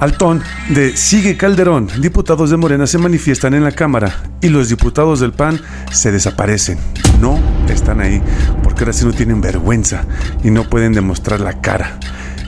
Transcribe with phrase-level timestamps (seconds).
[0.00, 4.68] Al ton de Sigue Calderón, diputados de Morena se manifiestan en la Cámara y los
[4.68, 5.60] diputados del PAN
[5.92, 6.78] se desaparecen.
[7.20, 8.20] No están ahí
[8.62, 10.04] porque ahora sí no tienen vergüenza
[10.42, 11.98] y no pueden demostrar la cara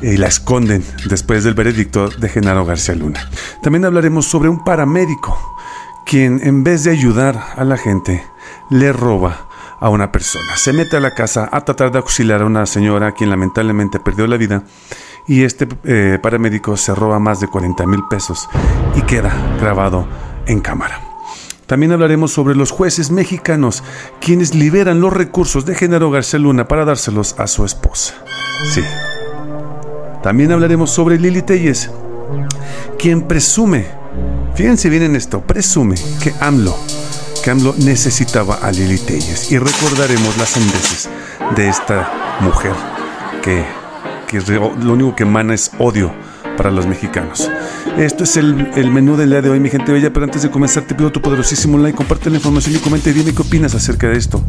[0.02, 3.20] y la esconden después del veredicto de Genaro García Luna.
[3.62, 5.38] También hablaremos sobre un paramédico
[6.04, 8.24] quien en vez de ayudar a la gente
[8.70, 9.46] le roba
[9.80, 10.56] a una persona.
[10.56, 14.26] Se mete a la casa a tratar de auxiliar a una señora quien lamentablemente perdió
[14.26, 14.64] la vida
[15.28, 18.48] y este eh, paramédico se roba más de 40 mil pesos
[18.94, 20.06] y queda grabado
[20.46, 21.00] en cámara.
[21.66, 23.82] También hablaremos sobre los jueces mexicanos
[24.20, 28.14] quienes liberan los recursos de Genaro García Luna para dárselos a su esposa.
[28.72, 28.82] Sí.
[30.22, 31.90] También hablaremos sobre Lili Telles,
[32.98, 33.86] quien presume,
[34.54, 36.76] fíjense bien en esto, presume que AMLO,
[37.42, 39.50] que AMLO necesitaba a Lili Telles.
[39.50, 41.08] Y recordaremos las sandeces
[41.56, 42.74] de esta mujer
[43.42, 43.64] que
[44.26, 46.12] que lo único que emana es odio
[46.56, 47.50] para los mexicanos.
[47.98, 50.50] Esto es el, el, menú del día de hoy, mi gente bella, pero antes de
[50.50, 53.74] comenzar te pido tu poderosísimo like, comparte la información y comenta y dime qué opinas
[53.74, 54.42] acerca de esto.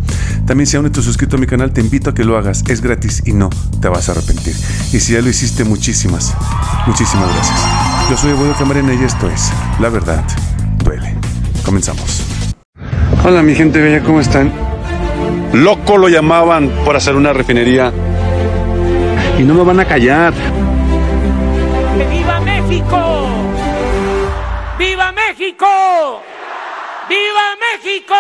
[0.46, 2.64] También si aún no estás suscrito a mi canal, te invito a que lo hagas,
[2.68, 3.50] es gratis y no
[3.82, 4.56] te vas a arrepentir.
[4.92, 6.34] Y si ya lo hiciste, muchísimas,
[6.86, 7.60] muchísimas gracias.
[8.10, 10.24] Yo soy Evoyo Camarena y esto es La Verdad
[10.84, 11.14] Duele.
[11.64, 12.24] Comenzamos.
[13.24, 14.52] Hola mi gente bella, ¿cómo están?
[15.54, 17.92] Loco lo llamaban por hacer una refinería
[19.38, 20.34] y no me van a callar.
[22.10, 23.28] ¡Viva México!
[24.80, 26.22] ¡Viva México!
[27.10, 28.16] ¡Viva México!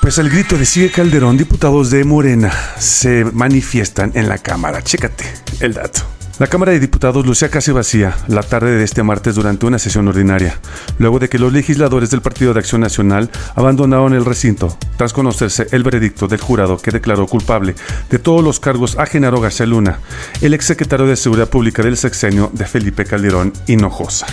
[0.00, 4.82] Pues al grito de Sigue Calderón, diputados de Morena se manifiestan en la Cámara.
[4.82, 5.24] Chécate
[5.60, 6.13] el dato.
[6.40, 10.08] La Cámara de Diputados lucía casi vacía la tarde de este martes durante una sesión
[10.08, 10.58] ordinaria,
[10.98, 15.68] luego de que los legisladores del Partido de Acción Nacional abandonaron el recinto tras conocerse
[15.70, 17.76] el veredicto del jurado que declaró culpable
[18.10, 20.00] de todos los cargos a Genaro García Luna,
[20.40, 24.26] el exsecretario de Seguridad Pública del sexenio de Felipe Calderón Hinojosa.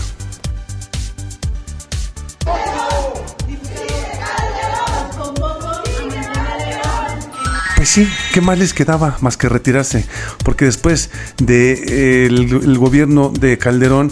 [7.82, 10.06] Pues sí, ¿qué más les quedaba más que retirarse?
[10.46, 11.10] Porque después
[11.40, 14.12] del de, el, gobierno de Calderón,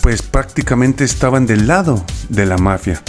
[0.00, 3.02] pues prácticamente estaban del lado de la mafia.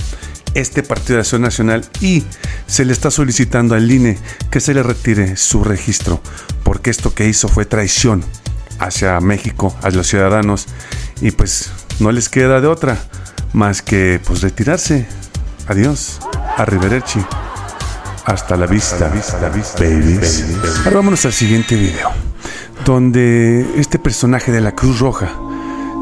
[0.55, 2.23] Este Partido de Acción Nacional y
[2.65, 4.17] se le está solicitando al INE
[4.49, 6.19] que se le retire su registro,
[6.63, 8.23] porque esto que hizo fue traición
[8.79, 10.65] hacia México, a los ciudadanos,
[11.21, 11.69] y pues
[11.99, 12.97] no les queda de otra
[13.53, 15.05] más que pues retirarse.
[15.67, 16.17] Adiós,
[16.57, 17.19] arrivederci.
[18.25, 20.45] Hasta la vista, vista, vista, babies.
[20.85, 22.09] Ahora vámonos al siguiente video,
[22.85, 25.29] donde este personaje de la Cruz Roja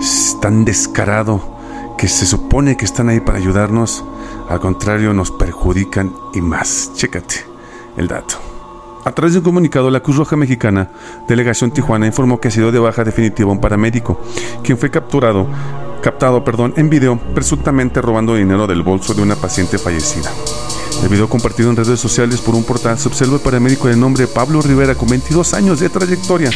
[0.02, 1.58] es tan descarado
[1.97, 4.03] que se supone que están ahí para ayudarnos,
[4.50, 6.91] al contrario nos perjudican y más.
[6.96, 7.46] Chécate
[7.96, 8.35] el dato.
[9.06, 10.90] A través de un comunicado, la Cruz Roja Mexicana,
[11.28, 14.19] Delegación Tijuana, informó que ha sido de baja definitiva un paramédico,
[14.62, 15.47] quien fue capturado,
[16.02, 20.29] captado perdón, en video, presuntamente robando dinero del bolso de una paciente fallecida.
[21.02, 24.28] El video compartido en redes sociales por un portal se observa el paramédico de nombre
[24.28, 26.52] Pablo Rivera con 22 años de trayectoria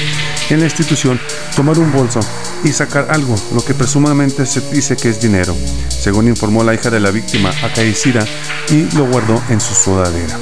[0.49, 1.19] en la institución
[1.55, 2.19] tomar un bolso
[2.63, 5.55] y sacar algo, lo que presumablemente se dice que es dinero,
[5.89, 8.25] según informó la hija de la víctima, acaecida,
[8.69, 10.37] y lo guardó en su sudadera.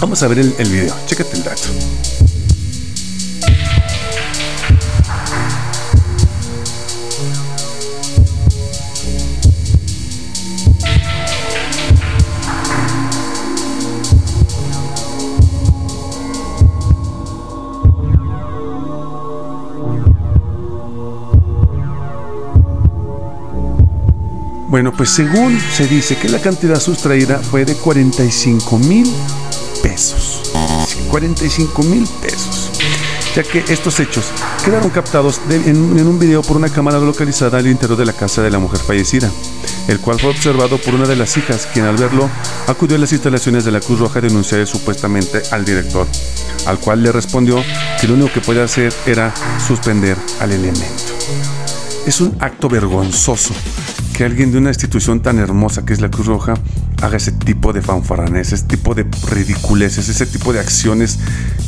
[0.00, 1.68] Vamos a ver el, el video, chécate el dato.
[24.68, 29.10] Bueno, pues según se dice que la cantidad sustraída fue de 45 mil
[29.82, 30.52] pesos.
[31.08, 32.70] 45 mil pesos.
[33.34, 34.26] Ya que estos hechos
[34.62, 38.50] quedaron captados en, un video por una cámara localizada al interior de la casa de
[38.50, 39.30] la mujer fallecida,
[39.86, 42.28] el cual fue observado por una de las hijas, quien al verlo
[42.66, 46.06] acudió a las instalaciones de la Cruz Roja a denunciar supuestamente al director,
[46.66, 47.64] al cual le respondió
[47.98, 49.32] que lo único que podía hacer era
[49.66, 51.14] suspender al elemento.
[52.06, 53.54] Es un acto vergonzoso
[54.18, 56.54] que alguien de una institución tan hermosa que es la Cruz Roja
[57.02, 61.20] haga ese tipo de fanfarranes, ese tipo de ridiculeces, ese tipo de acciones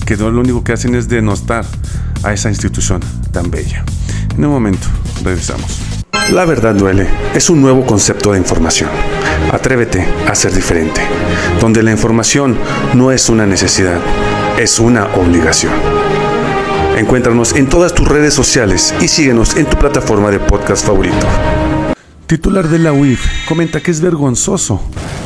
[0.04, 1.64] que lo único que hacen es denostar
[2.24, 3.84] a esa institución tan bella.
[4.36, 4.88] En un momento,
[5.22, 5.78] regresamos.
[6.32, 7.06] La verdad duele
[7.36, 8.90] es un nuevo concepto de información.
[9.52, 11.02] Atrévete a ser diferente,
[11.60, 12.58] donde la información
[12.94, 14.00] no es una necesidad,
[14.58, 15.74] es una obligación.
[16.96, 21.28] Encuéntranos en todas tus redes sociales y síguenos en tu plataforma de podcast favorito.
[22.30, 24.80] Titular de la UIF comenta que es vergonzoso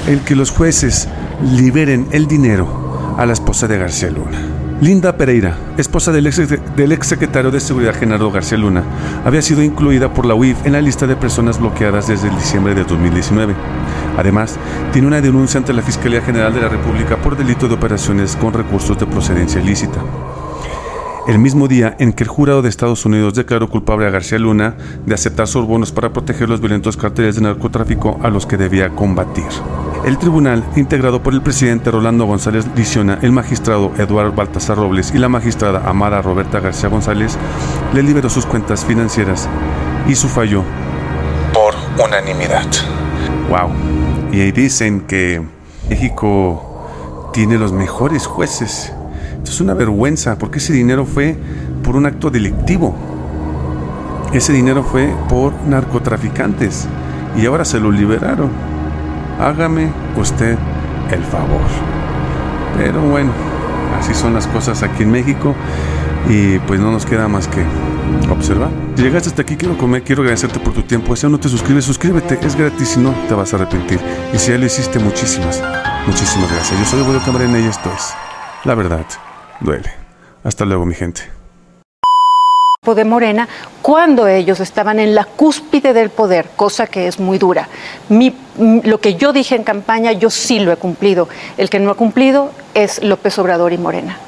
[0.06, 1.06] el que los jueces
[1.54, 4.40] liberen el dinero a la esposa de García Luna.
[4.80, 8.84] Linda Pereira, esposa del ex, secretario de Seguridad Genaro García Luna,
[9.22, 12.84] había sido incluida por la UIF en la lista de personas bloqueadas desde diciembre de
[12.84, 13.54] 2019.
[14.16, 14.56] Además,
[14.94, 18.54] tiene una denuncia ante la Fiscalía General de la República por delito de operaciones con
[18.54, 20.00] recursos de procedencia ilícita.
[21.26, 24.76] El mismo día en que el jurado de Estados Unidos declaró culpable a García Luna
[25.06, 29.46] de aceptar sobornos para proteger los violentos carteles de narcotráfico a los que debía combatir.
[30.04, 35.18] El tribunal, integrado por el presidente Rolando González Liciona, el magistrado Eduardo Baltasar Robles y
[35.18, 37.38] la magistrada Amada Roberta García González,
[37.94, 39.48] le liberó sus cuentas financieras
[40.06, 40.62] y su fallo
[41.54, 41.74] por
[42.04, 42.66] unanimidad.
[43.48, 43.70] ¡Wow!
[44.30, 45.42] Y ahí dicen que
[45.88, 48.92] México tiene los mejores jueces.
[49.44, 51.36] Es una vergüenza porque ese dinero fue
[51.82, 52.94] por un acto delictivo.
[54.32, 56.88] Ese dinero fue por narcotraficantes
[57.36, 58.50] y ahora se lo liberaron
[59.40, 60.56] hágame usted
[61.10, 61.60] el favor.
[62.76, 63.32] Pero bueno,
[63.98, 65.54] así son las cosas aquí en México
[66.28, 67.64] y pues no nos queda más que
[68.30, 68.70] observar.
[68.96, 71.14] Si llegaste hasta aquí, quiero comer, quiero agradecerte por tu tiempo.
[71.16, 74.00] Si aún no te suscribes, suscríbete, es gratis y no te vas a arrepentir.
[74.32, 75.62] Y si ya lo hiciste, muchísimas,
[76.06, 76.78] muchísimas gracias.
[76.78, 78.14] Yo soy Evodio Camarena y esto es
[78.64, 79.04] La Verdad
[79.64, 79.90] Duele.
[80.44, 81.22] Hasta luego, mi gente
[82.92, 83.48] de Morena
[83.80, 87.66] cuando ellos estaban en la cúspide del poder, cosa que es muy dura.
[88.58, 91.28] lo que yo dije en campaña, yo sí lo he cumplido.
[91.56, 94.18] El que no ha cumplido es López Obrador y Morena.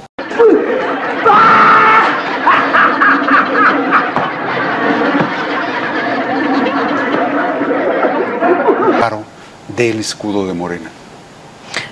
[9.76, 10.90] del escudo de Morena.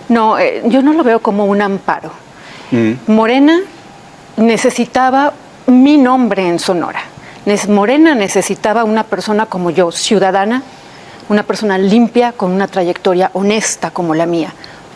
[0.08, 2.10] No, eh, yo no lo veo como un amparo.
[2.70, 2.92] Mm.
[3.06, 3.60] Morena
[4.36, 5.32] necesitaba
[5.66, 7.02] mi nombre en Sonora.
[7.68, 10.62] Morena necesitaba una persona como yo, ciudadana,
[11.28, 14.52] una persona limpia, con una trayectoria honesta como la mía.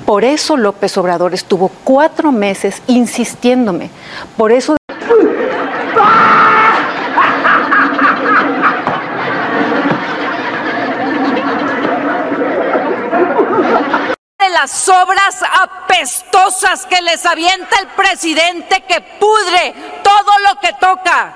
[0.07, 3.91] Por eso López Obrador estuvo cuatro meses insistiéndome.
[4.37, 4.78] Por eso...
[14.61, 19.73] las obras apestosas que les avienta el presidente que pudre
[20.03, 21.33] todo lo que toca.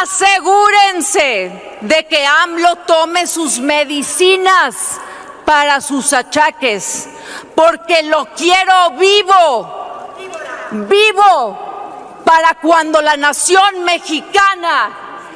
[0.00, 5.00] Asegúrense de que AMLO tome sus medicinas
[5.44, 7.08] para sus achaques,
[7.56, 10.14] porque lo quiero vivo,
[10.70, 14.90] vivo, para cuando la nación mexicana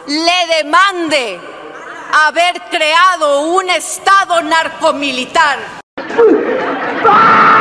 [0.07, 1.41] le demande
[2.27, 5.82] haber creado un Estado narcomilitar.
[6.11, 7.52] 嗯 啊！